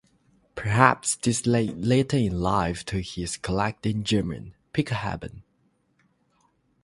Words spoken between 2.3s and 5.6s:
life, to his collecting German "Pickelhauben".